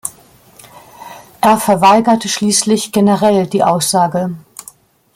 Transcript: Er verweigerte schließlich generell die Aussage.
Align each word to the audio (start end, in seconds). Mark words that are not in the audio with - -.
Er 1.41 1.59
verweigerte 1.59 2.27
schließlich 2.27 2.91
generell 2.91 3.45
die 3.45 3.63
Aussage. 3.63 4.33